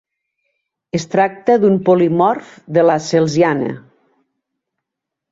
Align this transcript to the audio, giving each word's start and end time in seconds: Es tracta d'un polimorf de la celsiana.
Es 0.99 1.03
tracta 1.15 1.57
d'un 1.63 1.75
polimorf 1.89 2.47
de 2.77 2.85
la 2.91 2.95
celsiana. 3.09 3.67